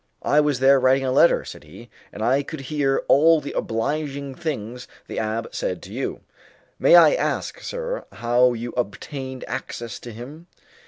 [0.23, 4.33] "I was there writing a letter," said he, "and I could hear all the obliging
[4.33, 6.21] things the abbé said to you.
[6.79, 10.47] May I ask, sir, how you obtained access to him?"